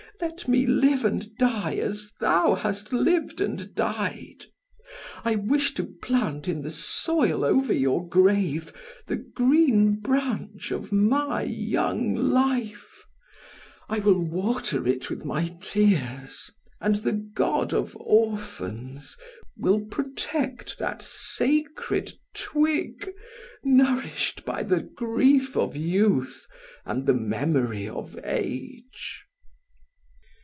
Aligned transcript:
Let 0.19 0.47
me 0.47 0.67
live 0.67 1.03
and 1.03 1.35
die 1.37 1.77
as 1.77 2.11
thou 2.19 2.53
hast 2.53 2.93
lived 2.93 3.41
and 3.41 3.73
died. 3.73 4.45
I 5.25 5.35
wish 5.35 5.73
to 5.73 5.95
plant 6.03 6.47
in 6.47 6.61
the 6.61 6.69
soil 6.69 7.43
over 7.43 7.73
your 7.73 8.07
grave 8.07 8.71
the 9.07 9.15
green 9.15 9.95
branch 9.99 10.69
of 10.69 10.91
my 10.91 11.41
young 11.41 12.13
life, 12.13 13.03
I 13.89 13.97
will 13.97 14.19
water 14.19 14.87
it 14.87 15.09
with 15.09 15.25
my 15.25 15.51
tears, 15.59 16.51
and 16.79 16.97
the 16.97 17.13
God 17.13 17.73
of 17.73 17.97
orphans 17.99 19.17
will 19.57 19.79
protect 19.87 20.77
that 20.77 21.01
sacred 21.01 22.13
twig 22.35 23.11
nourished 23.63 24.45
by 24.45 24.61
the 24.61 24.83
grief 24.83 25.57
of 25.57 25.75
youth 25.75 26.45
and 26.85 27.07
the 27.07 27.15
memory 27.15 27.89
of 27.89 28.19
age." 28.23 29.25